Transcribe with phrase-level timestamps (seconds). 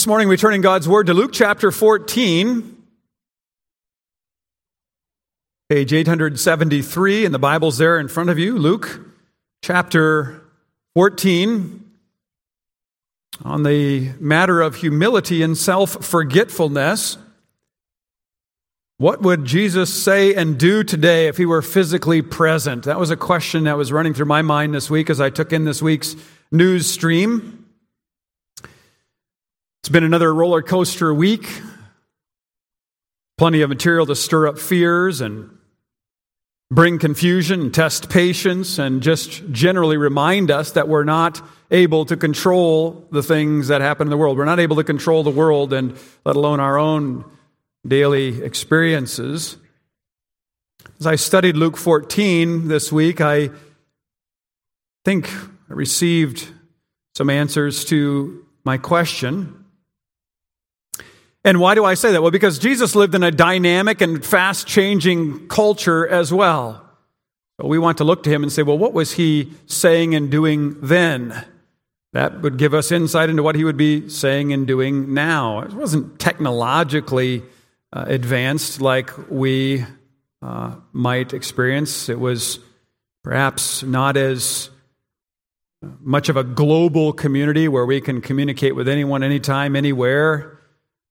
[0.00, 2.74] This morning, we turn in God's Word to Luke chapter 14,
[5.68, 8.56] page 873, and the Bible's there in front of you.
[8.56, 8.98] Luke
[9.62, 10.42] chapter
[10.94, 11.84] 14,
[13.44, 17.18] on the matter of humility and self forgetfulness.
[18.96, 22.84] What would Jesus say and do today if he were physically present?
[22.84, 25.52] That was a question that was running through my mind this week as I took
[25.52, 26.16] in this week's
[26.50, 27.59] news stream.
[29.82, 31.48] It's been another roller coaster week.
[33.38, 35.56] Plenty of material to stir up fears and
[36.70, 42.16] bring confusion and test patience and just generally remind us that we're not able to
[42.18, 44.36] control the things that happen in the world.
[44.36, 47.24] We're not able to control the world and let alone our own
[47.86, 49.56] daily experiences.
[50.98, 53.48] As I studied Luke 14 this week, I
[55.06, 56.48] think I received
[57.14, 59.59] some answers to my question
[61.44, 62.22] and why do I say that?
[62.22, 66.86] Well, because Jesus lived in a dynamic and fast changing culture as well.
[67.56, 70.30] But we want to look to him and say, well, what was he saying and
[70.30, 71.44] doing then?
[72.12, 75.60] That would give us insight into what he would be saying and doing now.
[75.60, 77.42] It wasn't technologically
[77.92, 79.84] uh, advanced like we
[80.42, 82.08] uh, might experience.
[82.08, 82.58] It was
[83.22, 84.70] perhaps not as
[86.00, 90.59] much of a global community where we can communicate with anyone, anytime, anywhere.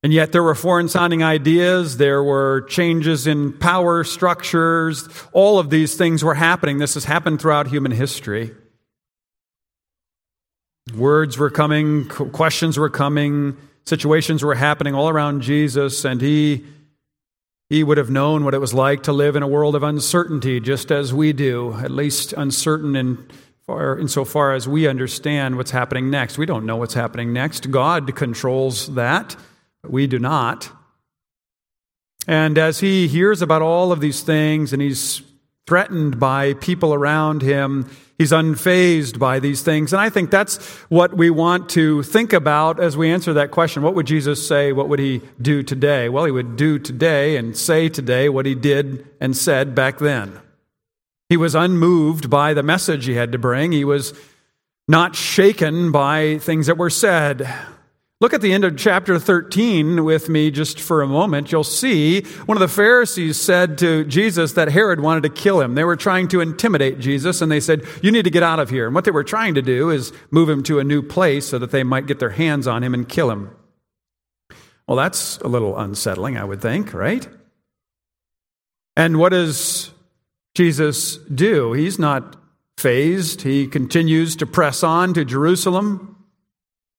[0.02, 5.68] And yet there were foreign sounding ideas, there were changes in power structures, all of
[5.68, 6.78] these things were happening.
[6.78, 8.54] This has happened throughout human history.
[10.96, 16.64] Words were coming, questions were coming, situations were happening all around Jesus, and he,
[17.68, 20.60] he would have known what it was like to live in a world of uncertainty,
[20.60, 23.28] just as we do, at least uncertain in
[23.66, 26.38] far, insofar as we understand what's happening next.
[26.38, 27.70] We don't know what's happening next.
[27.70, 29.36] God controls that.
[29.86, 30.70] We do not.
[32.26, 35.22] And as he hears about all of these things and he's
[35.66, 37.88] threatened by people around him,
[38.18, 39.92] he's unfazed by these things.
[39.92, 40.58] And I think that's
[40.88, 43.82] what we want to think about as we answer that question.
[43.82, 44.72] What would Jesus say?
[44.72, 46.08] What would he do today?
[46.08, 50.38] Well, he would do today and say today what he did and said back then.
[51.28, 53.72] He was unmoved by the message he had to bring.
[53.72, 54.12] He was
[54.88, 57.48] not shaken by things that were said.
[58.20, 61.50] Look at the end of chapter 13 with me just for a moment.
[61.50, 65.74] You'll see one of the Pharisees said to Jesus that Herod wanted to kill him.
[65.74, 68.68] They were trying to intimidate Jesus, and they said, You need to get out of
[68.68, 68.84] here.
[68.84, 71.58] And what they were trying to do is move him to a new place so
[71.60, 73.56] that they might get their hands on him and kill him.
[74.86, 77.26] Well, that's a little unsettling, I would think, right?
[78.96, 79.92] And what does
[80.54, 81.72] Jesus do?
[81.72, 82.36] He's not
[82.76, 86.19] fazed, he continues to press on to Jerusalem.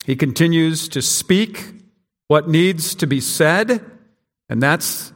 [0.05, 1.73] He continues to speak
[2.27, 3.85] what needs to be said,
[4.49, 5.13] and that's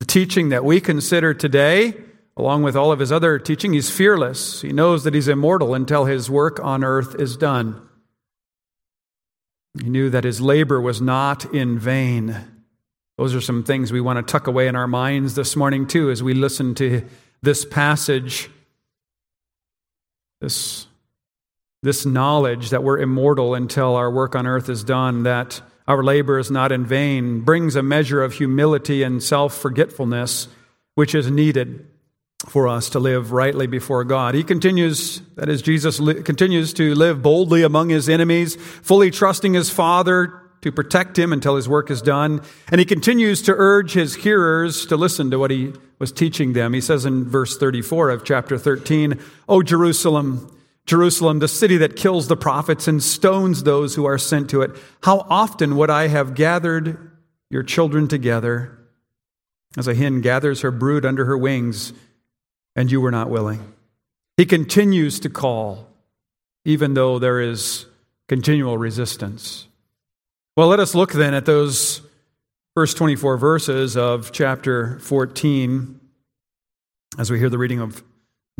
[0.00, 1.94] the teaching that we consider today,
[2.36, 3.72] along with all of his other teaching.
[3.72, 4.60] He's fearless.
[4.60, 7.80] He knows that he's immortal until his work on earth is done.
[9.82, 12.36] He knew that his labor was not in vain.
[13.18, 16.10] Those are some things we want to tuck away in our minds this morning, too,
[16.10, 17.02] as we listen to
[17.42, 18.50] this passage,
[20.40, 20.86] this
[21.84, 26.38] this knowledge that we're immortal until our work on earth is done, that our labor
[26.38, 30.48] is not in vain, brings a measure of humility and self forgetfulness
[30.94, 31.86] which is needed
[32.48, 34.34] for us to live rightly before God.
[34.34, 39.52] He continues, that is, Jesus li- continues to live boldly among his enemies, fully trusting
[39.52, 42.40] his Father to protect him until his work is done.
[42.70, 46.72] And he continues to urge his hearers to listen to what he was teaching them.
[46.72, 50.50] He says in verse 34 of chapter 13, O Jerusalem,
[50.86, 54.72] Jerusalem, the city that kills the prophets and stones those who are sent to it.
[55.02, 57.10] How often would I have gathered
[57.48, 58.78] your children together
[59.76, 61.92] as a hen gathers her brood under her wings,
[62.76, 63.72] and you were not willing?
[64.36, 65.88] He continues to call,
[66.64, 67.86] even though there is
[68.28, 69.66] continual resistance.
[70.56, 72.02] Well, let us look then at those
[72.74, 76.00] first 24 verses of chapter 14
[77.18, 78.02] as we hear the reading of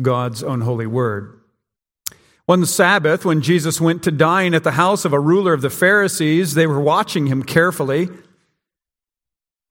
[0.01, 1.39] God's own holy word.
[2.45, 5.69] One Sabbath, when Jesus went to dine at the house of a ruler of the
[5.71, 8.07] Pharisees, they were watching him carefully.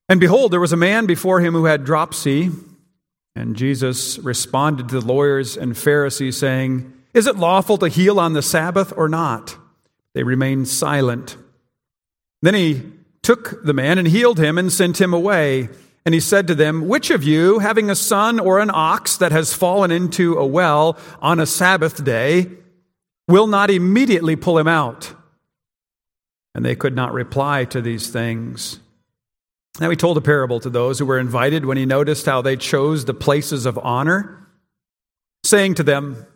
[0.08, 2.50] And behold, there was a man before him who had dropsy.
[3.36, 8.32] And Jesus responded to the lawyers and Pharisees, saying, Is it lawful to heal on
[8.32, 9.56] the Sabbath or not?
[10.12, 11.36] They remained silent.
[12.42, 12.82] Then he
[13.22, 15.68] took the man and healed him and sent him away.
[16.04, 19.32] And he said to them, Which of you, having a son or an ox that
[19.32, 22.50] has fallen into a well on a Sabbath day,
[23.28, 25.14] will not immediately pull him out.
[26.54, 28.80] And they could not reply to these things.
[29.80, 32.56] Now he told a parable to those who were invited when he noticed how they
[32.56, 34.46] chose the places of honor,
[35.42, 36.26] saying to them,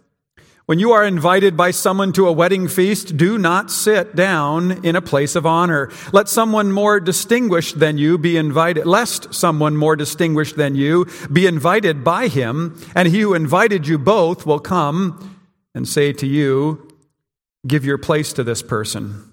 [0.67, 4.96] when you are invited by someone to a wedding feast, do not sit down in
[4.96, 5.90] a place of honor.
[6.12, 11.46] Let someone more distinguished than you be invited, lest someone more distinguished than you be
[11.46, 15.38] invited by him, and he who invited you both will come
[15.75, 16.88] and say to you,
[17.67, 19.32] Give your place to this person.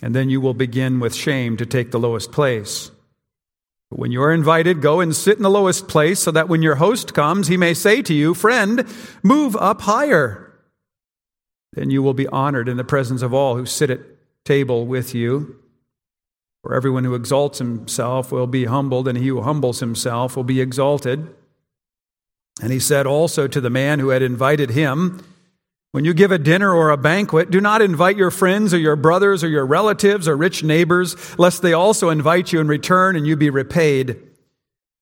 [0.00, 2.90] And then you will begin with shame to take the lowest place.
[3.90, 6.62] But when you are invited, go and sit in the lowest place so that when
[6.62, 8.86] your host comes, he may say to you, Friend,
[9.22, 10.52] move up higher.
[11.72, 14.00] Then you will be honored in the presence of all who sit at
[14.44, 15.56] table with you.
[16.62, 20.60] For everyone who exalts himself will be humbled, and he who humbles himself will be
[20.60, 21.34] exalted.
[22.60, 25.22] And he said also to the man who had invited him,
[25.98, 28.94] When you give a dinner or a banquet, do not invite your friends or your
[28.94, 33.26] brothers or your relatives or rich neighbors, lest they also invite you in return and
[33.26, 34.16] you be repaid.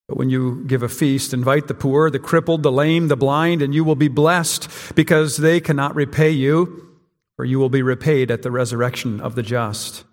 [0.09, 3.61] But when you give a feast, invite the poor, the crippled, the lame, the blind,
[3.61, 6.89] and you will be blessed because they cannot repay you,
[7.37, 10.05] for you will be repaid at the resurrection of the just.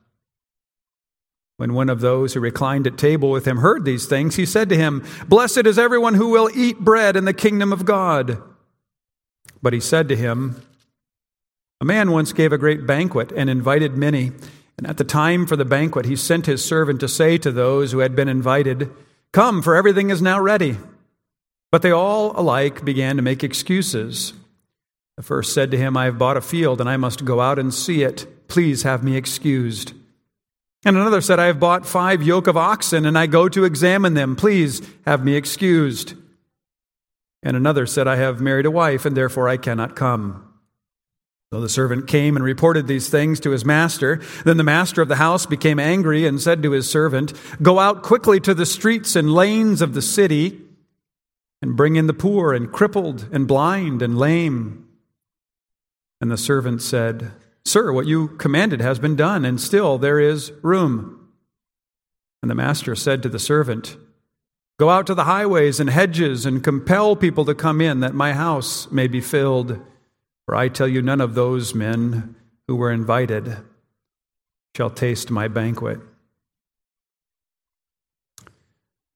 [1.56, 4.68] When one of those who reclined at table with him heard these things, he said
[4.68, 8.44] to him, Blessed is everyone who will eat bread in the kingdom of God.
[9.62, 10.62] But he said to him,
[11.84, 14.32] A man once gave a great banquet and invited many.
[14.78, 17.92] And at the time for the banquet, he sent his servant to say to those
[17.92, 18.90] who had been invited,
[19.34, 20.78] Come, for everything is now ready.
[21.74, 24.32] But they all alike began to make excuses.
[25.18, 27.60] The first said to him, I have bought a field, and I must go out
[27.60, 28.48] and see it.
[28.48, 29.92] Please have me excused.
[30.86, 34.14] And another said, I have bought five yoke of oxen, and I go to examine
[34.14, 34.38] them.
[34.38, 36.14] Please have me excused.
[37.44, 40.50] And another said, I have married a wife, and therefore I cannot come.
[41.54, 44.20] So the servant came and reported these things to his master.
[44.44, 48.02] Then the master of the house became angry and said to his servant, Go out
[48.02, 50.60] quickly to the streets and lanes of the city
[51.62, 54.88] and bring in the poor and crippled and blind and lame.
[56.20, 57.34] And the servant said,
[57.66, 61.30] Sir, what you commanded has been done, and still there is room.
[62.42, 63.96] And the master said to the servant,
[64.80, 68.34] Go out to the highways and hedges and compel people to come in, that my
[68.34, 69.80] house may be filled.
[70.46, 72.36] For I tell you, none of those men
[72.68, 73.58] who were invited
[74.76, 76.00] shall taste my banquet.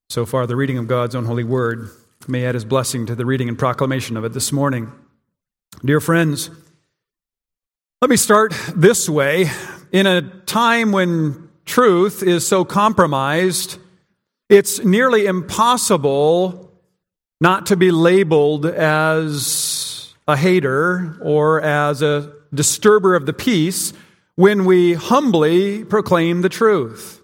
[0.10, 1.90] So far, the reading of God's own holy word.
[2.28, 4.92] May add his blessing to the reading and proclamation of it this morning.
[5.86, 6.50] Dear friends,
[8.02, 9.50] let me start this way.
[9.92, 13.80] In a time when truth is so compromised,
[14.50, 16.72] it's nearly impossible
[17.40, 19.46] not to be labeled as
[20.28, 23.94] a hater or as a disturber of the peace
[24.36, 27.22] when we humbly proclaim the truth.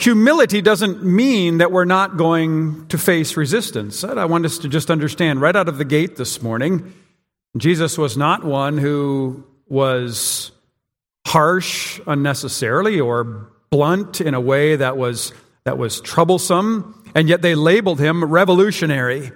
[0.00, 4.02] Humility doesn't mean that we're not going to face resistance.
[4.02, 6.94] I want us to just understand right out of the gate this morning,
[7.56, 10.52] Jesus was not one who was
[11.26, 15.32] harsh unnecessarily or blunt in a way that was,
[15.64, 19.32] that was troublesome, and yet they labeled him revolutionary.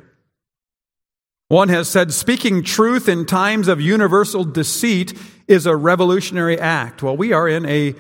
[1.49, 5.13] One has said speaking truth in times of universal deceit
[5.47, 7.03] is a revolutionary act.
[7.03, 7.95] Well, we are in a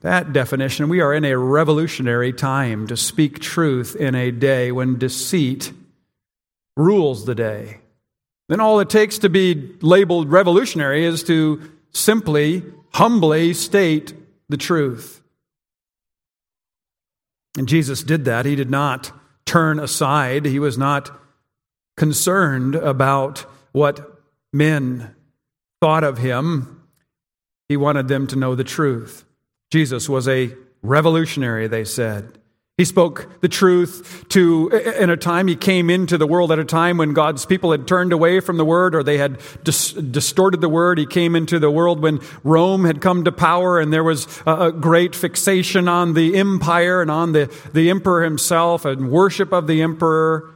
[0.00, 4.98] that definition, we are in a revolutionary time to speak truth in a day when
[4.98, 5.72] deceit
[6.76, 7.78] rules the day.
[8.48, 14.12] Then all it takes to be labeled revolutionary is to simply, humbly state
[14.48, 15.22] the truth.
[17.56, 18.46] And Jesus did that.
[18.46, 19.12] He did not
[19.46, 20.44] turn aside.
[20.44, 21.10] He was not
[22.00, 23.40] concerned about
[23.72, 24.22] what
[24.54, 25.14] men
[25.82, 26.82] thought of him.
[27.68, 29.26] He wanted them to know the truth.
[29.70, 32.38] Jesus was a revolutionary, they said.
[32.78, 36.64] He spoke the truth to, in a time, he came into the world at a
[36.64, 40.62] time when God's people had turned away from the word or they had dis- distorted
[40.62, 40.96] the word.
[40.96, 44.72] He came into the world when Rome had come to power and there was a,
[44.72, 49.82] great fixation on the empire and on the, the emperor himself and worship of the
[49.82, 50.54] emperor.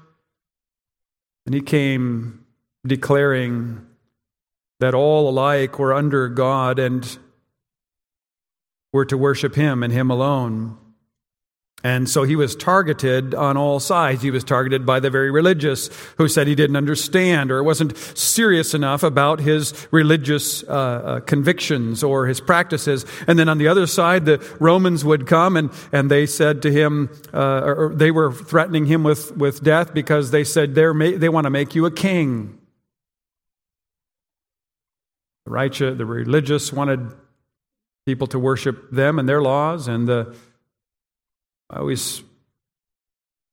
[1.47, 2.45] And he came
[2.87, 3.87] declaring
[4.81, 7.19] that all alike were under God and
[8.93, 10.79] were to worship him and him alone.
[11.85, 14.23] And so he was targeted on all sides.
[14.23, 18.73] He was targeted by the very religious who said he didn't understand or wasn't serious
[18.73, 23.05] enough about his religious uh, uh, convictions or his practices.
[23.27, 26.73] And then on the other side, the Romans would come and, and they said to
[26.73, 31.29] him, uh, or they were threatening him with, with death because they said ma- they
[31.29, 32.59] want to make you a king.
[35.45, 37.13] The righteous, the religious wanted
[38.07, 39.87] people to worship them and their laws.
[39.87, 40.35] And the,
[41.71, 42.23] I always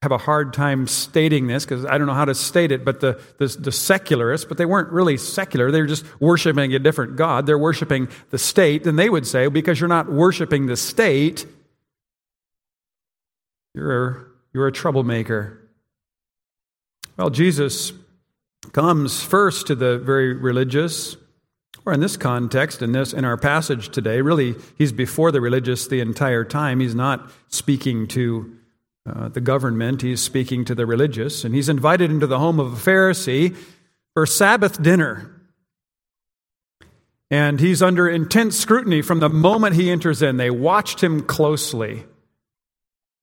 [0.01, 3.01] have a hard time stating this because I don't know how to state it, but
[3.01, 5.69] the, the, the, secularists, but they weren't really secular.
[5.69, 7.45] They were just worshiping a different God.
[7.45, 8.87] They're worshiping the state.
[8.87, 11.45] And they would say, because you're not worshiping the state,
[13.75, 15.59] you're you're a troublemaker.
[17.17, 17.93] Well, Jesus
[18.73, 21.15] comes first to the very religious,
[21.85, 25.87] or in this context, in this in our passage today, really he's before the religious
[25.87, 26.79] the entire time.
[26.79, 28.55] He's not speaking to
[29.05, 32.73] uh, the government, he's speaking to the religious, and he's invited into the home of
[32.73, 33.55] a Pharisee
[34.13, 35.31] for Sabbath dinner.
[37.31, 40.37] And he's under intense scrutiny from the moment he enters in.
[40.37, 42.03] They watched him closely,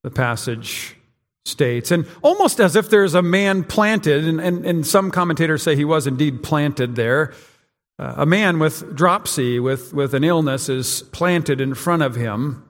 [0.02, 0.96] the passage
[1.44, 1.90] states.
[1.90, 5.84] And almost as if there's a man planted, and, and, and some commentators say he
[5.84, 7.34] was indeed planted there.
[7.98, 12.64] A man with dropsy, with, with an illness, is planted in front of him.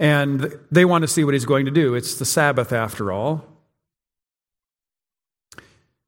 [0.00, 1.94] And they want to see what he's going to do.
[1.94, 3.44] It's the Sabbath, after all.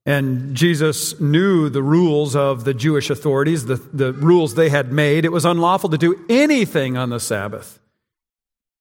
[0.07, 5.27] And Jesus knew the rules of the Jewish authorities, the, the rules they had made.
[5.27, 7.79] It was unlawful to do anything on the Sabbath.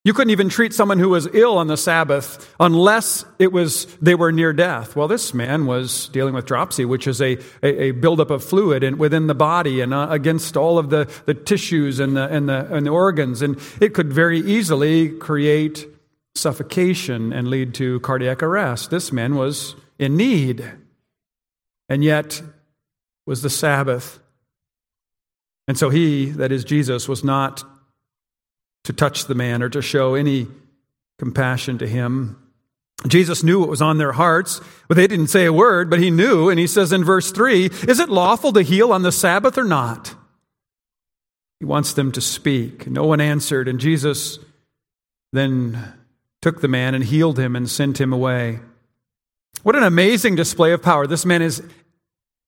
[0.02, 4.14] You couldn't even treat someone who was ill on the Sabbath unless it was they
[4.14, 4.96] were near death.
[4.96, 8.82] Well, this man was dealing with dropsy, which is a, a, a buildup of fluid
[8.82, 12.48] in, within the body and uh, against all of the, the tissues and the, and,
[12.48, 13.42] the, and the organs.
[13.42, 15.86] And it could very easily create
[16.34, 18.90] suffocation and lead to cardiac arrest.
[18.90, 20.64] This man was in need.
[21.90, 22.40] And yet
[23.26, 24.18] was the Sabbath.
[25.68, 27.64] And so he, that is Jesus, was not
[28.90, 30.48] to touch the man or to show any
[31.16, 32.36] compassion to him.
[33.06, 36.10] Jesus knew what was on their hearts, but they didn't say a word, but he
[36.10, 39.56] knew, and he says in verse 3 Is it lawful to heal on the Sabbath
[39.56, 40.14] or not?
[41.60, 42.88] He wants them to speak.
[42.88, 44.38] No one answered, and Jesus
[45.32, 45.94] then
[46.42, 48.58] took the man and healed him and sent him away.
[49.62, 51.06] What an amazing display of power.
[51.06, 51.62] This man is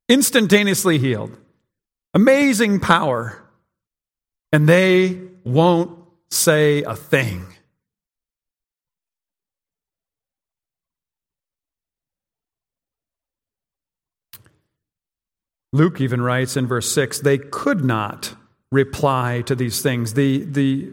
[0.08, 1.36] instantaneously healed.
[2.14, 3.42] Amazing power.
[4.52, 6.01] And they won't
[6.32, 7.46] say a thing.
[15.74, 18.34] Luke even writes in verse 6 they could not
[18.70, 20.14] reply to these things.
[20.14, 20.92] The, the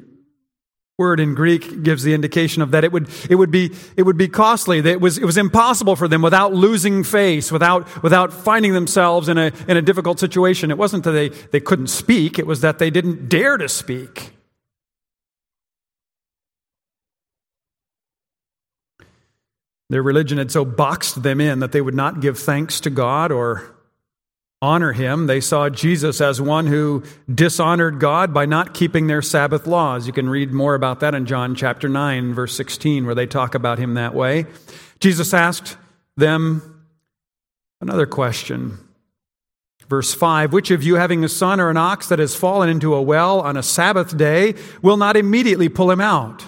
[0.98, 4.18] word in Greek gives the indication of that it would, it would, be, it would
[4.18, 8.32] be costly, that it was, it was impossible for them without losing face, without, without
[8.32, 10.72] finding themselves in a, in a difficult situation.
[10.72, 14.34] It wasn't that they, they couldn't speak, it was that they didn't dare to speak.
[19.90, 23.32] Their religion had so boxed them in that they would not give thanks to God
[23.32, 23.76] or
[24.62, 25.28] honor Him.
[25.28, 27.04] They saw Jesus as one who
[27.34, 30.06] dishonored God by not keeping their Sabbath laws.
[30.06, 33.56] You can read more about that in John chapter 9, verse 16, where they talk
[33.56, 34.46] about Him that way.
[35.00, 35.78] Jesus asked
[36.18, 36.86] them
[37.82, 38.78] another question.
[39.88, 42.94] Verse 5 Which of you, having a son or an ox that has fallen into
[42.94, 46.44] a well on a Sabbath day, will not immediately pull him out?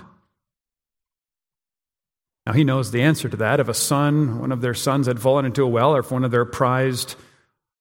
[2.51, 3.61] Now, he knows the answer to that.
[3.61, 6.25] If a son, one of their sons, had fallen into a well, or if one
[6.25, 7.15] of their prized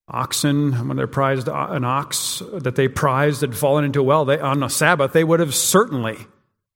[0.06, 4.24] oxen, one of their prized, an ox that they prized had fallen into a well,
[4.24, 6.18] they, on a Sabbath, they would have certainly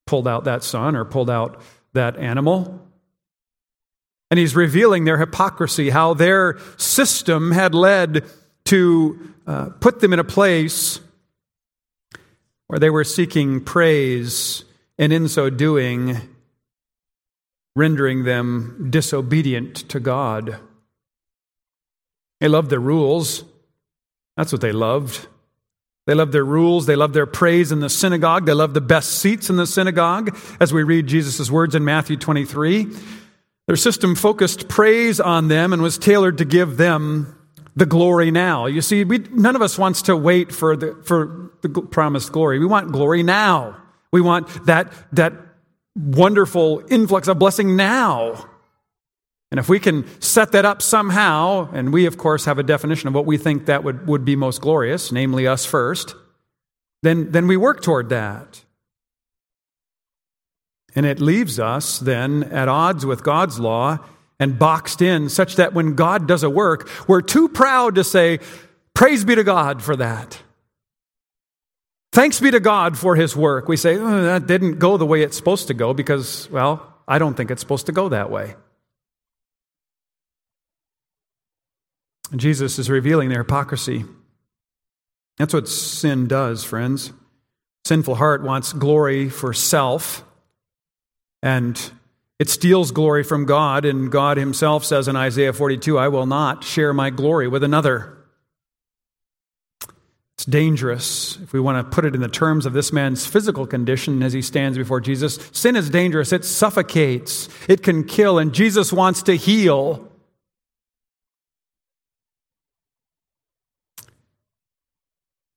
[0.08, 1.60] pulled out that son or pulled out
[1.92, 2.84] that animal.
[4.28, 8.24] And he's revealing their hypocrisy, how their system had led
[8.64, 10.98] to uh, put them in a place
[12.66, 14.64] where they were seeking praise,
[14.98, 16.33] and in so doing,
[17.76, 20.58] rendering them disobedient to God.
[22.40, 23.44] They loved their rules.
[24.36, 25.26] That's what they loved.
[26.06, 26.86] They loved their rules.
[26.86, 28.46] They loved their praise in the synagogue.
[28.46, 32.16] They loved the best seats in the synagogue, as we read Jesus' words in Matthew
[32.16, 32.88] 23.
[33.66, 37.38] Their system focused praise on them and was tailored to give them
[37.74, 38.66] the glory now.
[38.66, 42.58] You see, we, none of us wants to wait for the, for the promised glory.
[42.58, 43.80] We want glory now.
[44.12, 45.32] We want that, that
[45.96, 48.48] wonderful influx of blessing now.
[49.50, 53.08] And if we can set that up somehow, and we, of course, have a definition
[53.08, 56.16] of what we think that would, would be most glorious, namely us first,
[57.02, 58.64] then, then we work toward that.
[60.96, 63.98] And it leaves us then at odds with God's law
[64.40, 68.40] and boxed in such that when God does a work, we're too proud to say,
[68.94, 70.40] Praise be to God for that.
[72.14, 73.66] Thanks be to God for his work.
[73.66, 77.18] We say, oh, that didn't go the way it's supposed to go because, well, I
[77.18, 78.54] don't think it's supposed to go that way.
[82.30, 84.04] And Jesus is revealing their hypocrisy.
[85.38, 87.12] That's what sin does, friends.
[87.84, 90.22] sinful heart wants glory for self,
[91.42, 91.90] and
[92.38, 96.62] it steals glory from God, and God Himself says in Isaiah 42, I will not
[96.62, 98.23] share my glory with another.
[100.44, 103.66] It's dangerous if we want to put it in the terms of this man's physical
[103.66, 105.38] condition as he stands before Jesus.
[105.52, 110.06] Sin is dangerous, it suffocates, it can kill, and Jesus wants to heal.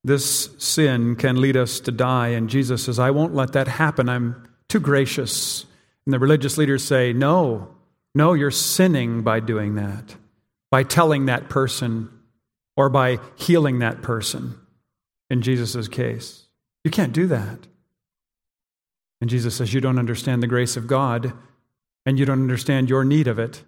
[0.06, 4.08] This sin can lead us to die, and Jesus says, I won't let that happen.
[4.08, 5.66] I'm too gracious.
[6.06, 7.76] And the religious leaders say, No,
[8.16, 10.16] no, you're sinning by doing that,
[10.72, 12.10] by telling that person,
[12.78, 14.58] or by healing that person
[15.30, 16.46] in Jesus' case.
[16.84, 17.68] You can't do that.
[19.20, 21.34] And Jesus says, You don't understand the grace of God,
[22.06, 23.64] and you don't understand your need of it.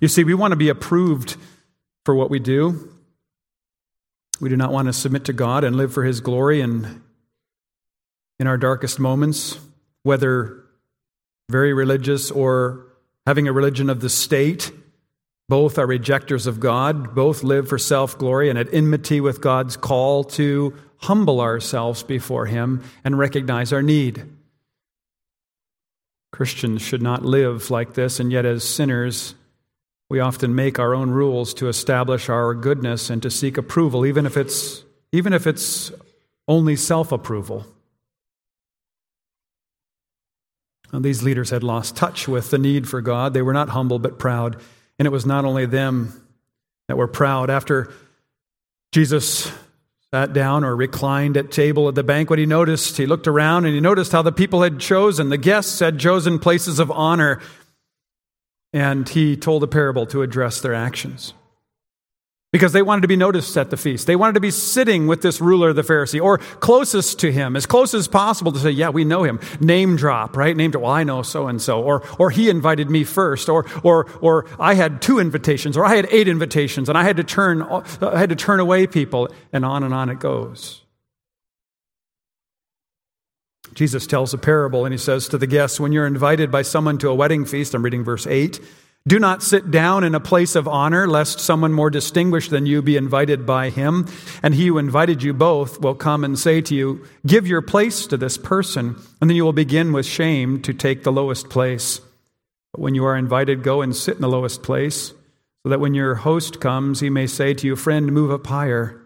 [0.00, 1.36] You see, we want to be approved
[2.04, 2.92] for what we do.
[4.40, 7.02] We do not want to submit to God and live for His glory and
[8.38, 9.58] in our darkest moments,
[10.02, 10.64] whether
[11.50, 12.86] very religious or
[13.26, 14.72] having a religion of the state.
[15.50, 17.12] Both are rejectors of God.
[17.12, 22.46] Both live for self glory and at enmity with God's call to humble ourselves before
[22.46, 24.22] Him and recognize our need.
[26.30, 29.34] Christians should not live like this, and yet, as sinners,
[30.08, 34.26] we often make our own rules to establish our goodness and to seek approval, even
[34.26, 35.90] if it's, even if it's
[36.46, 37.66] only self approval.
[40.92, 43.34] These leaders had lost touch with the need for God.
[43.34, 44.60] They were not humble but proud.
[45.00, 46.12] And it was not only them
[46.86, 47.48] that were proud.
[47.48, 47.90] After
[48.92, 49.50] Jesus
[50.12, 53.74] sat down or reclined at table at the banquet, he noticed, he looked around and
[53.74, 57.40] he noticed how the people had chosen, the guests had chosen places of honor.
[58.74, 61.32] And he told a parable to address their actions
[62.52, 64.06] because they wanted to be noticed at the feast.
[64.06, 67.54] They wanted to be sitting with this ruler, of the Pharisee, or closest to him,
[67.54, 69.38] as close as possible to say, Yeah, we know him.
[69.60, 70.56] Name drop, right?
[70.56, 70.82] Name drop.
[70.82, 71.82] Well, I know so and so.
[71.82, 73.48] Or, or he invited me first.
[73.48, 75.76] Or, or, or I had two invitations.
[75.76, 78.86] Or I had eight invitations and I had to turn, I had to turn away
[78.86, 79.28] people.
[79.52, 80.82] And on and on it goes.
[83.74, 86.98] Jesus tells a parable and he says to the guests, When you're invited by someone
[86.98, 88.60] to a wedding feast, I'm reading verse 8,
[89.08, 92.82] do not sit down in a place of honor, lest someone more distinguished than you
[92.82, 94.06] be invited by him.
[94.42, 98.06] And he who invited you both will come and say to you, Give your place
[98.08, 98.96] to this person.
[99.20, 102.00] And then you will begin with shame to take the lowest place.
[102.72, 105.08] But when you are invited, go and sit in the lowest place,
[105.62, 109.00] so that when your host comes, he may say to you, Friend, move up higher.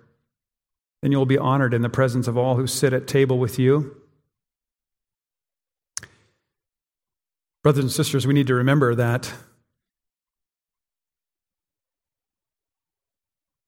[1.02, 3.60] Then you will be honored in the presence of all who sit at table with
[3.60, 3.96] you.
[7.62, 9.32] Brothers and sisters, we need to remember that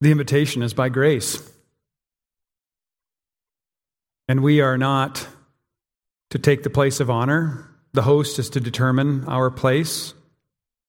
[0.01, 1.41] The invitation is by grace.
[4.27, 5.27] And we are not
[6.29, 7.69] to take the place of honor.
[7.93, 10.13] The host is to determine our place.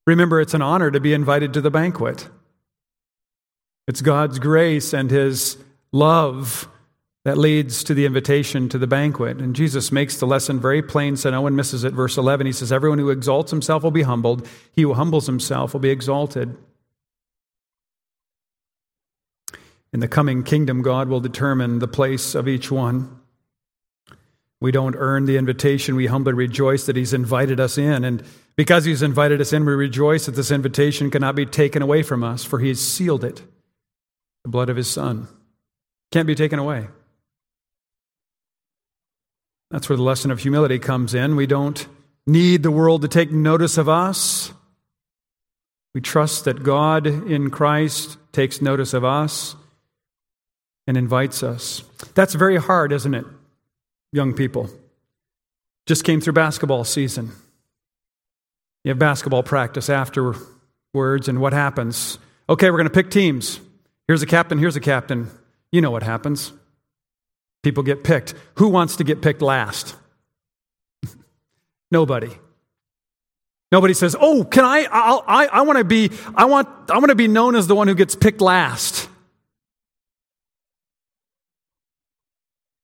[0.06, 2.28] Remember, it's an honor to be invited to the banquet.
[3.86, 5.56] It's God's grace and His
[5.92, 6.68] love
[7.24, 9.38] that leads to the invitation to the banquet.
[9.38, 11.92] And Jesus makes the lesson very plain so no one misses it.
[11.92, 15.72] Verse 11, he says, Everyone who exalts himself will be humbled, he who humbles himself
[15.72, 16.56] will be exalted.
[19.92, 23.18] In the coming kingdom, God will determine the place of each one.
[24.60, 25.96] We don't earn the invitation.
[25.96, 28.04] We humbly rejoice that He's invited us in.
[28.04, 28.22] And
[28.56, 32.22] because He's invited us in, we rejoice that this invitation cannot be taken away from
[32.24, 33.42] us, for He has sealed it.
[34.44, 35.28] The blood of His Son
[36.10, 36.88] can't be taken away.
[39.70, 41.36] That's where the lesson of humility comes in.
[41.36, 41.86] We don't
[42.26, 44.52] need the world to take notice of us.
[45.94, 49.56] We trust that God in Christ takes notice of us
[50.88, 51.82] and invites us.
[52.14, 53.26] That's very hard, isn't it,
[54.10, 54.70] young people?
[55.86, 57.30] Just came through basketball season.
[58.82, 62.18] You have basketball practice afterwards, and what happens?
[62.48, 63.60] Okay, we're going to pick teams.
[64.06, 65.30] Here's a captain, here's a captain.
[65.70, 66.54] You know what happens.
[67.62, 68.32] People get picked.
[68.54, 69.94] Who wants to get picked last?
[71.90, 72.30] Nobody.
[73.70, 74.86] Nobody says, "Oh, can I?
[74.90, 76.10] I'll, I I want to be.
[76.34, 76.68] I want.
[76.90, 79.07] I want to be known as the one who gets picked last."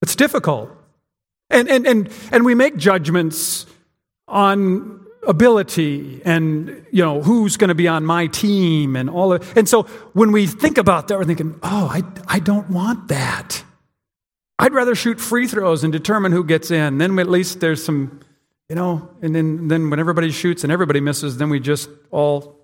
[0.04, 0.70] It's difficult.
[1.48, 3.64] And, and, and, and we make judgments
[4.28, 9.56] on ability and you know who's going to be on my team and all of
[9.56, 13.64] and so when we think about that we're thinking oh I, I don't want that.
[14.58, 16.98] I'd rather shoot free throws and determine who gets in.
[16.98, 18.20] Then at least there's some
[18.68, 22.60] you know and then then when everybody shoots and everybody misses then we just all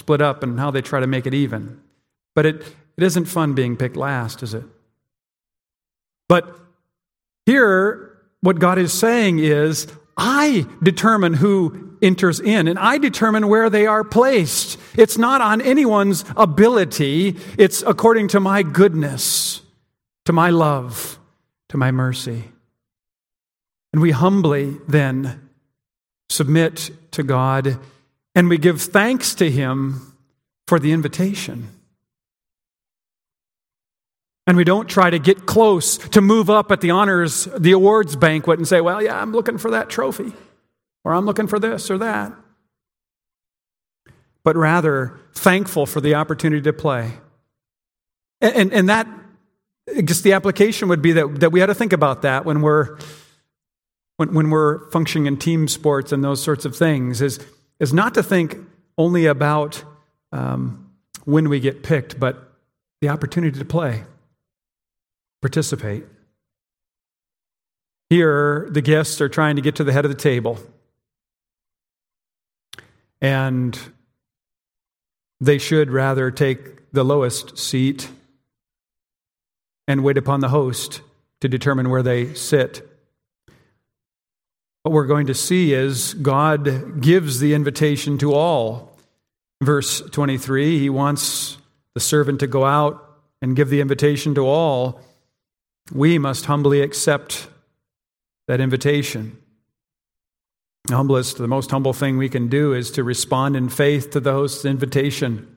[0.00, 1.80] split up and how they try to make it even.
[2.34, 2.56] But it,
[2.96, 4.64] it isn't fun being picked last is it?
[6.28, 6.58] But
[7.46, 13.70] here, what God is saying is, I determine who enters in, and I determine where
[13.70, 14.78] they are placed.
[14.96, 19.62] It's not on anyone's ability, it's according to my goodness,
[20.24, 21.18] to my love,
[21.68, 22.44] to my mercy.
[23.92, 25.48] And we humbly then
[26.28, 27.78] submit to God
[28.34, 30.16] and we give thanks to Him
[30.66, 31.68] for the invitation.
[34.46, 38.16] And we don't try to get close to move up at the honors, the awards
[38.16, 40.32] banquet and say, well, yeah, I'm looking for that trophy,
[41.04, 42.32] or I'm looking for this or that.
[44.42, 47.12] But rather, thankful for the opportunity to play.
[48.40, 49.06] And, and, and that,
[50.04, 52.98] just the application would be that, that we had to think about that when we're,
[54.16, 57.38] when, when we're functioning in team sports and those sorts of things, is,
[57.78, 58.56] is not to think
[58.98, 59.84] only about
[60.32, 60.90] um,
[61.24, 62.52] when we get picked, but
[63.00, 64.02] the opportunity to play
[65.42, 66.04] participate.
[68.08, 70.58] Here, the guests are trying to get to the head of the table.
[73.20, 73.78] And
[75.40, 78.08] they should rather take the lowest seat
[79.88, 81.02] and wait upon the host
[81.40, 82.88] to determine where they sit.
[84.84, 88.96] What we're going to see is God gives the invitation to all.
[89.62, 91.56] Verse 23, he wants
[91.94, 95.00] the servant to go out and give the invitation to all
[95.90, 97.48] we must humbly accept
[98.46, 99.38] that invitation.
[100.84, 104.20] The humblest, the most humble thing we can do is to respond in faith to
[104.20, 105.56] the host's invitation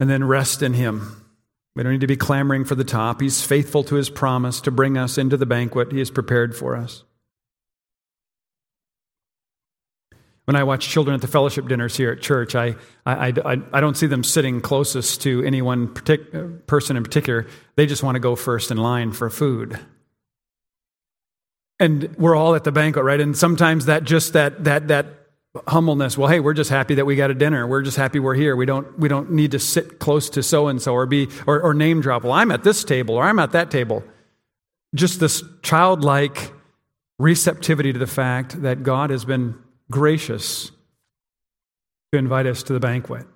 [0.00, 1.24] and then rest in him.
[1.74, 3.20] We don't need to be clamoring for the top.
[3.20, 6.76] He's faithful to his promise to bring us into the banquet he has prepared for
[6.76, 7.04] us.
[10.44, 12.74] When I watch children at the fellowship dinners here at church, I,
[13.06, 17.46] I, I, I don't see them sitting closest to any one partic- person in particular.
[17.76, 19.78] They just want to go first in line for food.
[21.78, 23.20] And we're all at the banquet, right?
[23.20, 25.06] And sometimes that just that, that, that
[25.68, 27.66] humbleness, well, hey, we're just happy that we got a dinner.
[27.66, 28.56] We're just happy we're here.
[28.56, 31.60] We don't, we don't need to sit close to so and so or be, or,
[31.60, 32.24] or name drop.
[32.24, 34.02] Well, I'm at this table or I'm at that table.
[34.94, 36.52] Just this childlike
[37.18, 39.56] receptivity to the fact that God has been
[39.92, 40.72] gracious
[42.12, 43.26] to invite us to the banquet.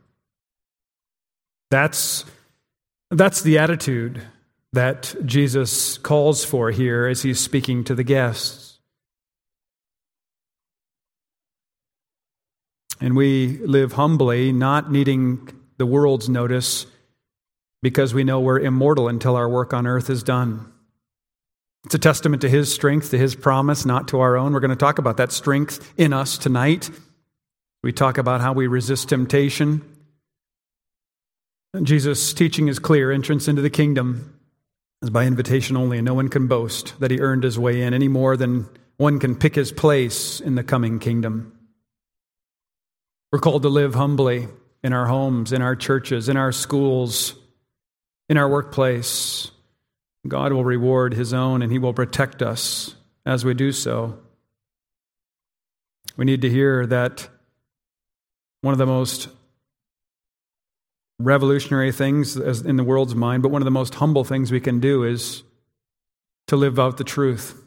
[1.71, 2.25] That's,
[3.11, 4.23] that's the attitude
[4.73, 8.79] that Jesus calls for here as he's speaking to the guests.
[13.01, 16.87] And we live humbly, not needing the world's notice
[17.83, 20.73] because we know we're immortal until our work on earth is done.
[21.87, 24.53] It's a testament to his strength, to his promise, not to our own.
[24.53, 26.91] We're going to talk about that strength in us tonight.
[27.85, 29.83] We talk about how we resist temptation.
[31.81, 34.37] Jesus' teaching is clear entrance into the kingdom
[35.01, 37.95] is by invitation only, and no one can boast that he earned his way in
[37.95, 41.57] any more than one can pick his place in the coming kingdom.
[43.31, 44.49] We're called to live humbly
[44.83, 47.37] in our homes, in our churches, in our schools,
[48.29, 49.53] in our workplace
[50.29, 54.19] God will reward his own and he will protect us as we do so.
[56.17, 57.29] We need to hear that
[58.63, 59.29] one of the most
[61.19, 64.81] revolutionary things in the world's mind, but one of the most humble things we can
[64.81, 65.43] do is
[66.47, 67.63] to live out the truth.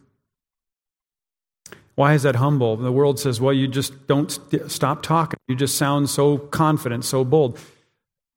[1.95, 2.77] Why is that humble?
[2.77, 4.29] The world says, well, you just don't
[4.67, 5.37] stop talking.
[5.47, 7.59] You just sound so confident, so bold.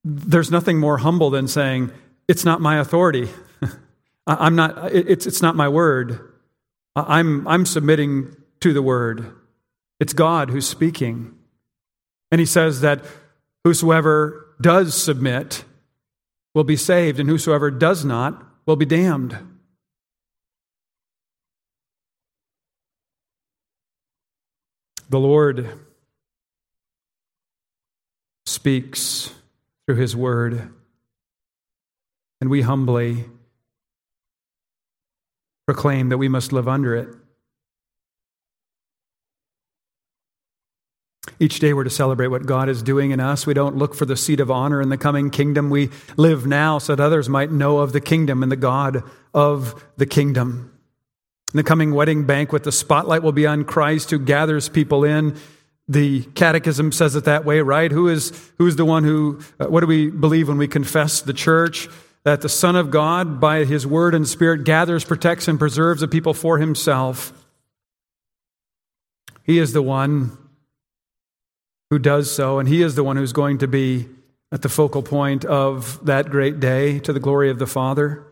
[0.05, 1.93] There's nothing more humble than saying,
[2.27, 3.29] it's not my authority.
[4.27, 6.21] I'm not, it's, it's not my word.
[6.95, 9.33] I'm, I'm submitting to the word.
[9.99, 11.35] It's God who's speaking.
[12.31, 13.05] And he says that
[13.65, 15.65] whosoever does submit
[16.55, 19.37] will be saved, and whosoever does not will be damned.
[25.09, 25.69] The Lord
[28.47, 29.33] speaks
[29.87, 30.73] through his word,
[32.41, 33.27] and we humbly
[35.67, 37.09] proclaim that we must live under it.
[41.39, 43.47] Each day we're to celebrate what God is doing in us.
[43.47, 45.71] We don't look for the seat of honor in the coming kingdom.
[45.71, 49.85] We live now so that others might know of the kingdom and the God of
[49.97, 50.73] the kingdom.
[51.53, 55.37] In the coming wedding banquet, the spotlight will be on Christ who gathers people in.
[55.89, 57.91] The catechism says it that way, right?
[57.91, 61.21] Who is, who is the one who, uh, what do we believe when we confess
[61.21, 61.89] the church?
[62.25, 66.09] That the Son of God, by his word and spirit, gathers, protects, and preserves a
[66.09, 67.33] people for himself.
[69.43, 70.39] He is the one
[71.91, 74.09] who does so, and he is the one who's going to be
[74.53, 78.25] at the focal point of that great day to the glory of the Father.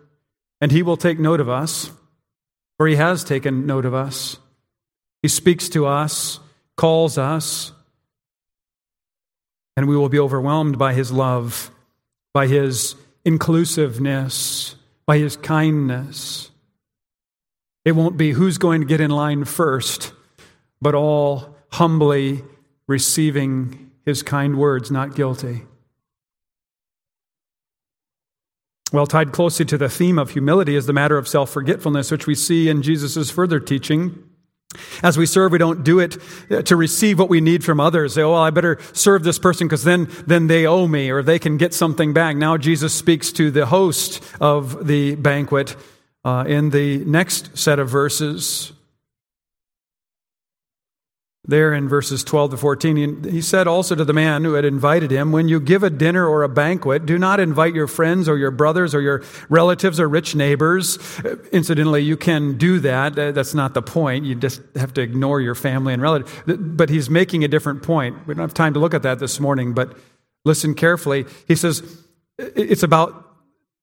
[0.61, 1.91] And he will take note of us,
[2.77, 4.39] for he has taken note of us.
[5.23, 6.39] He speaks to us,
[6.77, 7.73] calls us,
[9.77, 11.71] and we will be overwhelmed by his love,
[12.33, 16.51] by his inclusiveness, by his kindness.
[17.85, 20.13] It won't be who's going to get in line first,
[20.81, 22.43] but all humbly
[22.87, 25.63] receiving his kind words, not guilty.
[28.93, 32.27] Well, tied closely to the theme of humility is the matter of self forgetfulness, which
[32.27, 34.30] we see in Jesus' further teaching.
[35.03, 36.17] As we serve, we don't do it
[36.67, 38.15] to receive what we need from others.
[38.15, 41.23] Say, oh, well, I better serve this person because then, then they owe me or
[41.23, 42.37] they can get something back.
[42.37, 45.75] Now Jesus speaks to the host of the banquet
[46.25, 48.73] uh, in the next set of verses.
[51.45, 55.11] There in verses 12 to 14, he said also to the man who had invited
[55.11, 58.37] him, When you give a dinner or a banquet, do not invite your friends or
[58.37, 60.99] your brothers or your relatives or rich neighbors.
[61.25, 63.19] Uh, incidentally, you can do that.
[63.19, 64.27] Uh, that's not the point.
[64.27, 66.31] You just have to ignore your family and relatives.
[66.47, 68.27] But he's making a different point.
[68.27, 69.97] We don't have time to look at that this morning, but
[70.45, 71.25] listen carefully.
[71.49, 72.05] He says,
[72.39, 73.30] It's about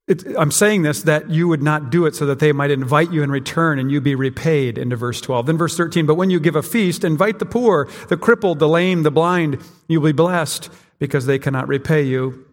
[0.08, 3.12] it, I'm saying this that you would not do it so that they might invite
[3.12, 5.46] you in return and you be repaid, into verse 12.
[5.46, 8.70] Then, verse 13, but when you give a feast, invite the poor, the crippled, the
[8.70, 9.62] lame, the blind.
[9.88, 12.46] You'll be blessed because they cannot repay you.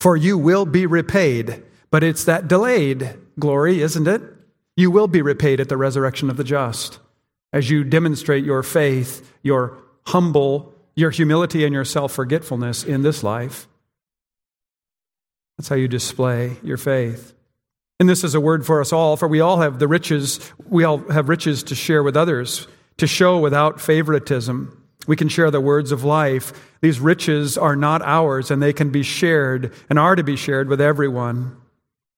[0.00, 1.62] For you will be repaid.
[1.90, 4.22] But it's that delayed glory, isn't it?
[4.76, 6.98] You will be repaid at the resurrection of the just
[7.52, 13.22] as you demonstrate your faith, your humble, your humility, and your self forgetfulness in this
[13.22, 13.68] life.
[15.56, 17.34] That's how you display your faith.
[18.00, 20.82] And this is a word for us all, for we all have the riches, we
[20.84, 24.78] all have riches to share with others, to show without favoritism.
[25.06, 26.52] We can share the words of life.
[26.80, 30.68] These riches are not ours, and they can be shared and are to be shared
[30.68, 31.56] with everyone.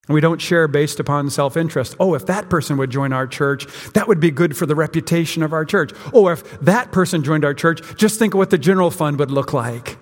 [0.06, 1.96] And we don't share based upon self interest.
[1.98, 5.42] Oh, if that person would join our church, that would be good for the reputation
[5.42, 5.92] of our church.
[6.12, 9.30] Oh, if that person joined our church, just think of what the general fund would
[9.30, 9.96] look like.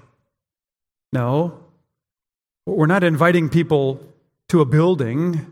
[1.12, 1.61] No,
[2.66, 4.00] we're not inviting people
[4.48, 5.46] to a building,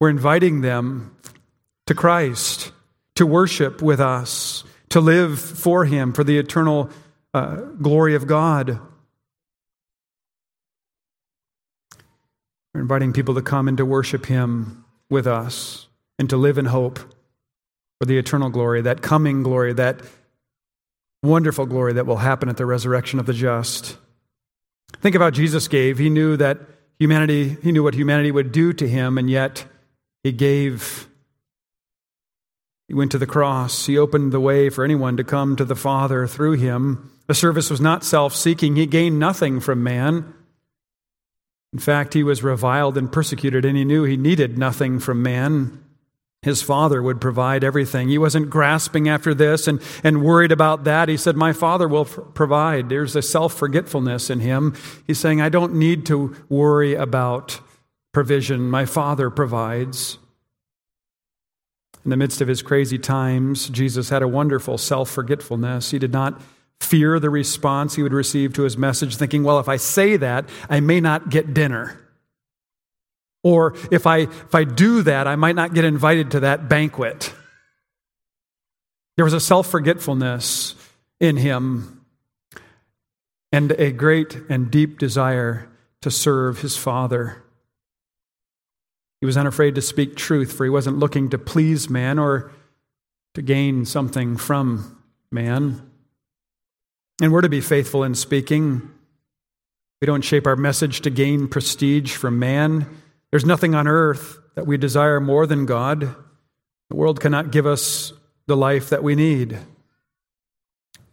[0.00, 1.16] we're inviting them
[1.86, 2.72] to Christ,
[3.16, 6.90] to worship with us, to live for Him, for the eternal
[7.34, 8.78] uh, glory of God.
[12.72, 16.66] We're inviting people to come and to worship Him with us and to live in
[16.66, 16.98] hope
[17.98, 20.00] for the eternal glory, that coming glory, that
[21.22, 23.96] wonderful glory that will happen at the resurrection of the just.
[24.98, 25.98] Think how Jesus gave.
[25.98, 26.58] He knew that
[26.98, 29.64] humanity, he knew what humanity would do to him, and yet
[30.22, 31.08] he gave.
[32.88, 33.86] He went to the cross.
[33.86, 37.12] He opened the way for anyone to come to the Father through him.
[37.28, 38.76] The service was not self seeking.
[38.76, 40.34] He gained nothing from man.
[41.72, 45.82] In fact, he was reviled and persecuted, and he knew he needed nothing from man.
[46.42, 48.08] His father would provide everything.
[48.08, 51.10] He wasn't grasping after this and, and worried about that.
[51.10, 52.88] He said, My father will provide.
[52.88, 54.74] There's a self forgetfulness in him.
[55.06, 57.60] He's saying, I don't need to worry about
[58.12, 58.70] provision.
[58.70, 60.18] My father provides.
[62.04, 65.90] In the midst of his crazy times, Jesus had a wonderful self forgetfulness.
[65.90, 66.40] He did not
[66.80, 70.48] fear the response he would receive to his message, thinking, Well, if I say that,
[70.70, 72.00] I may not get dinner.
[73.42, 77.32] Or if I, if I do that, I might not get invited to that banquet.
[79.16, 80.74] There was a self forgetfulness
[81.20, 82.04] in him
[83.52, 85.68] and a great and deep desire
[86.02, 87.42] to serve his Father.
[89.20, 92.50] He was unafraid to speak truth, for he wasn't looking to please man or
[93.34, 94.98] to gain something from
[95.30, 95.90] man.
[97.20, 98.90] And we're to be faithful in speaking.
[100.00, 102.86] We don't shape our message to gain prestige from man.
[103.30, 106.14] There's nothing on earth that we desire more than God.
[106.90, 108.12] The world cannot give us
[108.46, 109.58] the life that we need.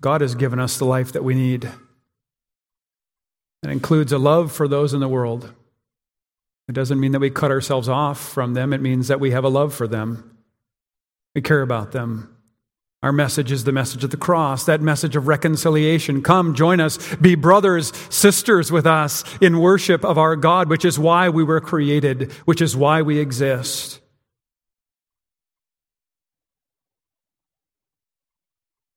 [0.01, 1.65] God has given us the life that we need.
[3.63, 5.53] It includes a love for those in the world.
[6.67, 9.43] It doesn't mean that we cut ourselves off from them, it means that we have
[9.43, 10.37] a love for them.
[11.33, 12.36] We care about them.
[13.03, 16.23] Our message is the message of the cross, that message of reconciliation.
[16.23, 20.97] Come, join us, be brothers, sisters with us in worship of our God, which is
[20.97, 23.99] why we were created, which is why we exist.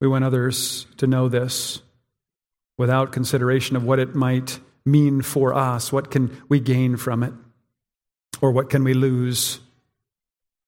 [0.01, 1.83] We want others to know this
[2.79, 5.93] without consideration of what it might mean for us.
[5.93, 7.35] What can we gain from it?
[8.41, 9.61] Or what can we lose,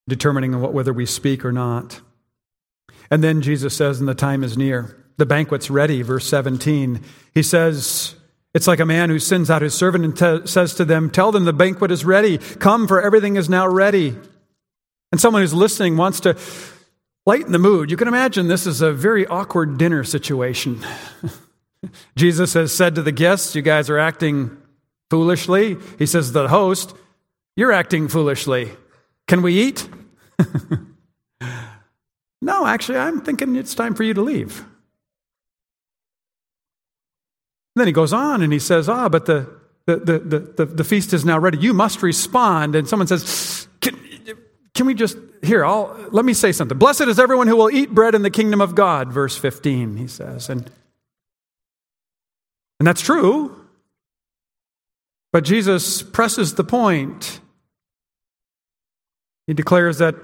[0.06, 2.02] determining whether we speak or not.
[3.12, 4.96] And then Jesus says, and the time is near.
[5.18, 7.02] The banquet's ready, verse 17.
[7.34, 8.14] He says,
[8.54, 11.30] It's like a man who sends out his servant and t- says to them, Tell
[11.30, 12.38] them the banquet is ready.
[12.38, 14.16] Come, for everything is now ready.
[15.12, 16.38] And someone who's listening wants to
[17.26, 17.90] lighten the mood.
[17.90, 20.82] You can imagine this is a very awkward dinner situation.
[22.16, 24.56] Jesus has said to the guests, You guys are acting
[25.10, 25.76] foolishly.
[25.98, 26.94] He says to the host,
[27.56, 28.70] You're acting foolishly.
[29.28, 29.86] Can we eat?
[32.42, 34.64] no, actually, I'm thinking it's time for you to leave.
[37.76, 39.48] then he goes on and he says, Ah, but the,
[39.86, 41.58] the, the, the, the, feast is now ready.
[41.58, 42.74] You must respond.
[42.74, 43.96] And someone says, Can,
[44.74, 46.76] can we just, here, I'll, let me say something.
[46.76, 50.08] Blessed is everyone who will eat bread in the kingdom of God, verse 15, he
[50.08, 50.48] says.
[50.48, 50.68] And,
[52.80, 53.56] and that's true.
[55.32, 57.40] But Jesus presses the point.
[59.46, 60.16] He declares that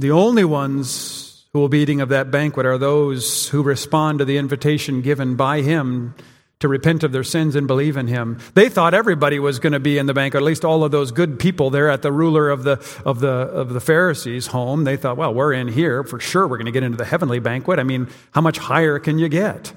[0.00, 4.24] the only ones who will be eating of that banquet are those who respond to
[4.24, 6.14] the invitation given by him
[6.60, 8.38] to repent of their sins and believe in him.
[8.54, 11.10] They thought everybody was going to be in the banquet, at least all of those
[11.10, 12.72] good people there at the ruler of the,
[13.04, 14.84] of the, of the Pharisees' home.
[14.84, 16.04] They thought, well, we're in here.
[16.04, 17.78] For sure, we're going to get into the heavenly banquet.
[17.78, 19.72] I mean, how much higher can you get?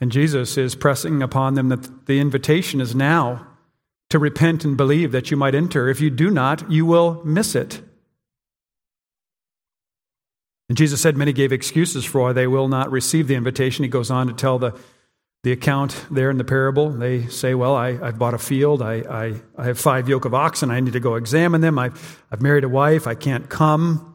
[0.00, 3.46] And Jesus is pressing upon them that the invitation is now
[4.10, 5.88] to repent and believe that you might enter.
[5.88, 7.80] If you do not, you will miss it.
[10.68, 13.82] And Jesus said many gave excuses for why they will not receive the invitation.
[13.84, 14.78] He goes on to tell the,
[15.42, 16.90] the account there in the parable.
[16.90, 18.80] They say, Well, I, have bought a field.
[18.80, 20.70] I, I, I have five yoke of oxen.
[20.70, 21.78] I need to go examine them.
[21.78, 23.06] I've, I've married a wife.
[23.06, 24.10] I can't come.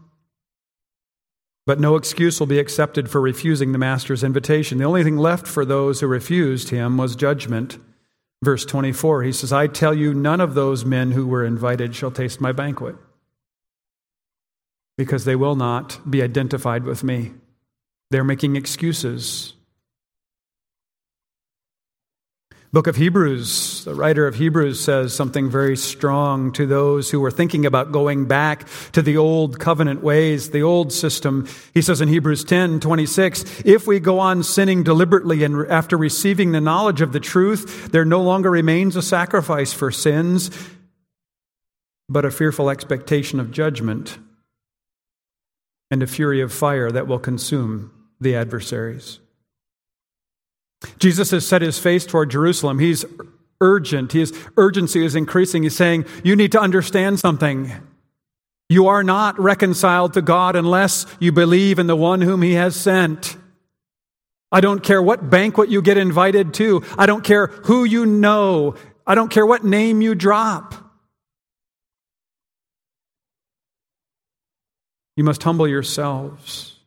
[1.67, 4.79] But no excuse will be accepted for refusing the master's invitation.
[4.79, 7.77] The only thing left for those who refused him was judgment.
[8.43, 12.11] Verse 24, he says, I tell you, none of those men who were invited shall
[12.11, 12.95] taste my banquet
[14.97, 17.31] because they will not be identified with me.
[18.11, 19.53] They're making excuses.
[22.71, 27.31] Book of Hebrews, the writer of Hebrews says something very strong to those who were
[27.31, 31.47] thinking about going back to the old covenant ways, the old system.
[31.73, 36.51] He says in Hebrews 10 26, if we go on sinning deliberately and after receiving
[36.51, 40.51] the knowledge of the truth, there no longer remains a sacrifice for sins,
[42.07, 44.19] but a fearful expectation of judgment
[45.89, 49.17] and a fury of fire that will consume the adversaries.
[50.97, 52.79] Jesus has set his face toward Jerusalem.
[52.79, 53.05] He's
[53.61, 54.13] urgent.
[54.13, 55.63] His urgency is increasing.
[55.63, 57.71] He's saying, You need to understand something.
[58.69, 62.75] You are not reconciled to God unless you believe in the one whom he has
[62.75, 63.35] sent.
[64.51, 66.83] I don't care what banquet you get invited to.
[66.97, 68.75] I don't care who you know.
[69.05, 70.75] I don't care what name you drop.
[75.15, 76.77] You must humble yourselves.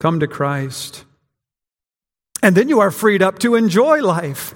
[0.00, 1.04] Come to Christ.
[2.42, 4.54] And then you are freed up to enjoy life.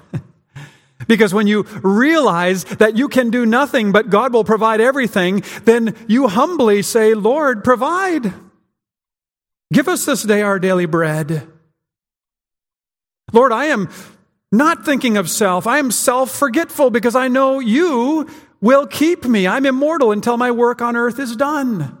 [1.07, 5.95] because when you realize that you can do nothing but God will provide everything, then
[6.07, 8.33] you humbly say, Lord, provide.
[9.73, 11.47] Give us this day our daily bread.
[13.33, 13.89] Lord, I am
[14.51, 15.65] not thinking of self.
[15.65, 19.47] I am self forgetful because I know you will keep me.
[19.47, 21.97] I'm immortal until my work on earth is done.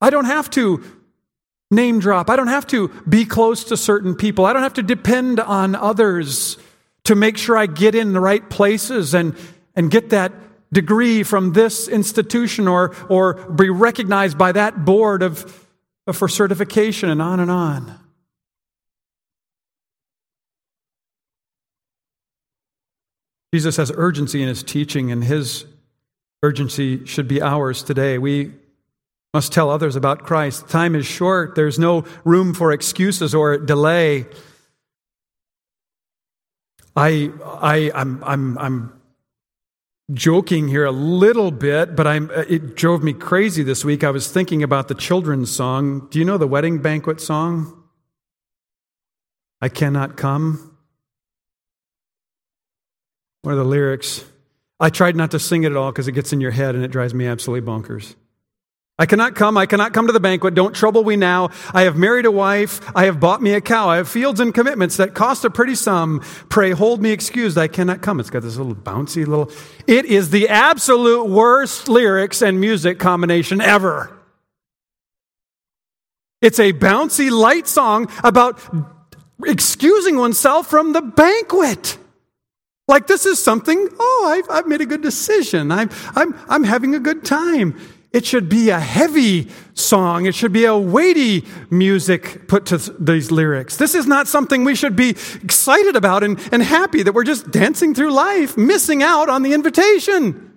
[0.00, 0.84] I don't have to
[1.74, 2.30] name drop.
[2.30, 4.46] I don't have to be close to certain people.
[4.46, 6.58] I don't have to depend on others
[7.04, 9.36] to make sure I get in the right places and,
[9.76, 10.32] and get that
[10.72, 15.66] degree from this institution or, or be recognized by that board of,
[16.12, 17.98] for certification and on and on.
[23.54, 25.64] Jesus has urgency in his teaching, and his
[26.42, 28.18] urgency should be ours today.
[28.18, 28.50] We
[29.34, 30.68] must tell others about Christ.
[30.68, 34.26] Time is short, there's no room for excuses or delay.
[36.96, 39.02] I, I, I'm, I'm, I'm
[40.12, 44.04] joking here a little bit, but I'm, it drove me crazy this week.
[44.04, 46.06] I was thinking about the children's song.
[46.10, 47.82] Do you know the wedding banquet song?
[49.60, 50.76] I cannot come.
[53.42, 54.24] What are the lyrics?
[54.78, 56.84] I tried not to sing it at all because it gets in your head and
[56.84, 58.14] it drives me absolutely bonkers.
[58.96, 59.56] I cannot come.
[59.56, 60.54] I cannot come to the banquet.
[60.54, 61.50] Don't trouble me now.
[61.72, 62.80] I have married a wife.
[62.94, 63.88] I have bought me a cow.
[63.88, 66.20] I have fields and commitments that cost a pretty sum.
[66.48, 67.58] Pray hold me excused.
[67.58, 68.20] I cannot come.
[68.20, 69.50] It's got this little bouncy little.
[69.88, 74.16] It is the absolute worst lyrics and music combination ever.
[76.40, 78.60] It's a bouncy light song about
[79.44, 81.98] excusing oneself from the banquet.
[82.86, 85.72] Like this is something, oh, I've, I've made a good decision.
[85.72, 87.80] I'm, I'm, I'm having a good time.
[88.14, 90.24] It should be a heavy song.
[90.24, 93.76] It should be a weighty music put to these lyrics.
[93.76, 95.10] This is not something we should be
[95.42, 99.52] excited about and, and happy that we're just dancing through life, missing out on the
[99.52, 100.52] invitation.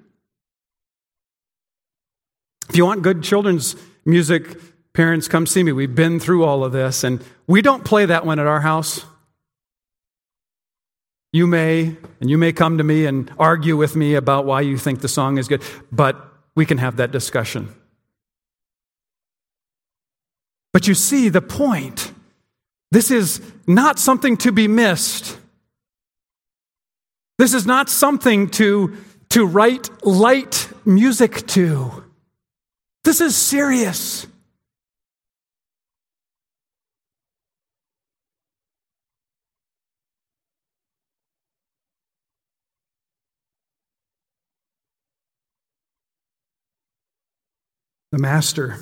[2.69, 5.71] If you want good children's music, parents, come see me.
[5.71, 9.03] We've been through all of this, and we don't play that one at our house.
[11.33, 14.77] You may, and you may come to me and argue with me about why you
[14.77, 17.69] think the song is good, but we can have that discussion.
[20.73, 22.11] But you see the point.
[22.89, 25.37] This is not something to be missed.
[27.37, 28.97] This is not something to,
[29.29, 32.03] to write light music to.
[33.03, 34.25] This is serious.
[48.11, 48.77] The master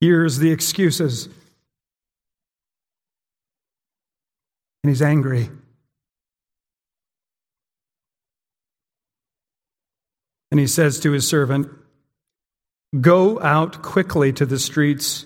[0.00, 1.28] hears the excuses
[4.84, 5.48] and he's angry.
[10.50, 11.68] And he says to his servant,
[13.00, 15.24] Go out quickly to the streets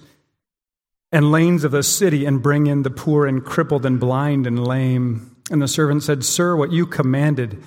[1.11, 4.65] and lanes of the city and bring in the poor and crippled and blind and
[4.65, 5.37] lame.
[5.51, 7.61] And the servant said, Sir, what you commanded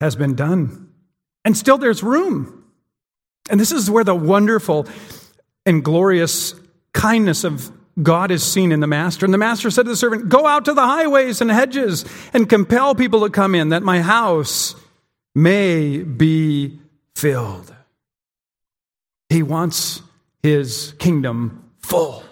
[0.00, 0.92] has been done.
[1.44, 2.63] And still there's room.
[3.50, 4.86] And this is where the wonderful
[5.66, 6.54] and glorious
[6.92, 7.70] kindness of
[8.02, 9.24] God is seen in the master.
[9.24, 12.48] And the master said to the servant, Go out to the highways and hedges and
[12.48, 14.74] compel people to come in, that my house
[15.34, 16.78] may be
[17.14, 17.74] filled.
[19.28, 20.02] He wants
[20.42, 22.22] his kingdom full.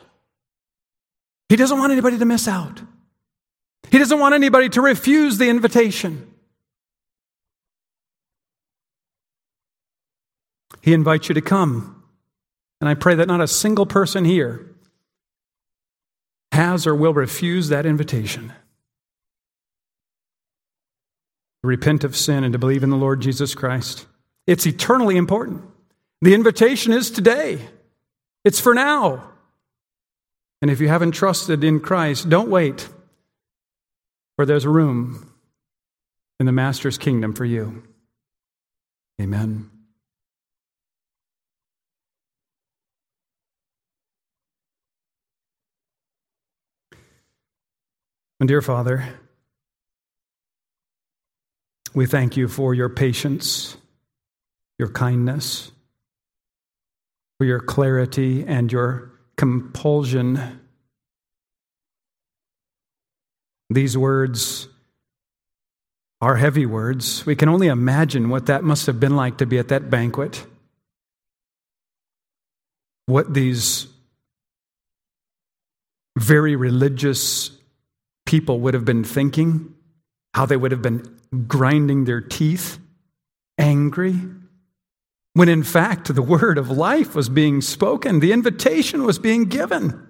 [1.48, 2.80] He doesn't want anybody to miss out.
[3.90, 6.31] He doesn't want anybody to refuse the invitation.
[10.82, 12.02] He invites you to come.
[12.80, 14.68] And I pray that not a single person here
[16.50, 18.52] has or will refuse that invitation.
[21.62, 24.06] To repent of sin and to believe in the Lord Jesus Christ.
[24.46, 25.62] It's eternally important.
[26.20, 27.58] The invitation is today,
[28.44, 29.28] it's for now.
[30.60, 32.88] And if you haven't trusted in Christ, don't wait,
[34.36, 35.32] for there's room
[36.38, 37.82] in the Master's kingdom for you.
[39.20, 39.71] Amen.
[48.42, 49.04] And dear Father,
[51.94, 53.76] we thank you for your patience,
[54.80, 55.70] your kindness,
[57.38, 60.58] for your clarity and your compulsion.
[63.70, 64.66] These words
[66.20, 67.24] are heavy words.
[67.24, 70.44] We can only imagine what that must have been like to be at that banquet.
[73.06, 73.86] What these
[76.18, 77.52] very religious
[78.32, 79.74] people would have been thinking,
[80.32, 81.04] how they would have been
[81.46, 82.78] grinding their teeth,
[83.58, 84.14] angry,
[85.34, 90.08] when in fact the word of life was being spoken, the invitation was being given.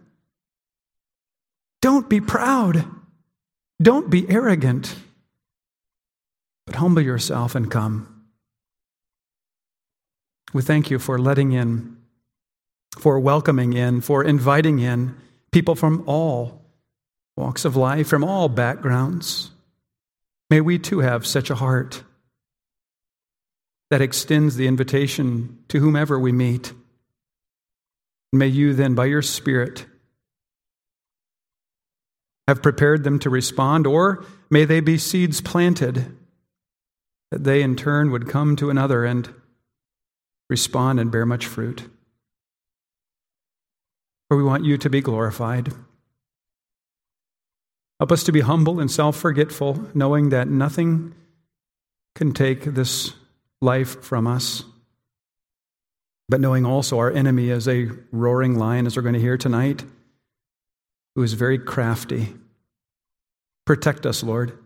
[1.80, 2.84] Don't be proud,
[3.82, 4.94] don't be arrogant,
[6.64, 8.24] but humble yourself and come.
[10.52, 11.96] We thank you for letting in,
[12.96, 15.16] for welcoming in, for inviting in
[15.50, 16.61] people from all
[17.36, 19.50] walks of life, from all backgrounds.
[20.50, 22.02] May we too have such a heart
[23.90, 26.72] that extends the invitation to whomever we meet.
[28.32, 29.86] May you then, by your Spirit,
[32.48, 36.16] have prepared them to respond, or may they be seeds planted
[37.30, 39.32] that they in turn would come to another and
[40.50, 41.88] respond and bear much fruit.
[44.28, 45.72] For we want you to be glorified.
[48.02, 51.14] Help us to be humble and self forgetful, knowing that nothing
[52.16, 53.12] can take this
[53.60, 54.64] life from us.
[56.28, 59.84] But knowing also our enemy is a roaring lion, as we're going to hear tonight,
[61.14, 62.34] who is very crafty.
[63.66, 64.58] Protect us, Lord.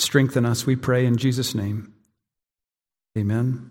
[0.00, 1.94] Strengthen us, we pray in Jesus' name.
[3.16, 3.70] Amen.